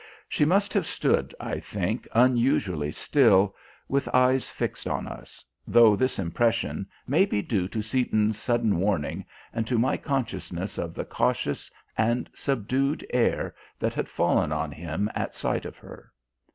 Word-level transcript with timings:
She 0.27 0.45
must 0.45 0.73
have 0.73 0.87
stood, 0.87 1.35
I 1.39 1.59
think, 1.59 2.07
unusually 2.13 2.91
still, 2.91 3.55
with 3.87 4.09
eyes 4.15 4.49
fixed 4.49 4.87
on 4.87 5.07
us, 5.07 5.45
though 5.67 5.95
this 5.95 6.17
impression 6.17 6.87
may 7.05 7.23
be 7.27 7.43
due 7.43 7.67
to 7.67 7.83
Seaton's 7.83 8.35
sudden 8.39 8.77
warning 8.79 9.25
and 9.53 9.67
to 9.67 9.77
my 9.77 9.97
consciousness 9.97 10.79
of 10.79 10.95
the 10.95 11.05
cautious 11.05 11.69
and 11.95 12.27
subdued 12.33 13.05
air 13.11 13.53
that 13.77 13.93
had 13.93 14.09
fallen 14.09 14.51
on 14.51 14.71
him 14.71 15.07
at 15.13 15.35
sight 15.35 15.65
of 15.67 15.77
her. 15.77 16.11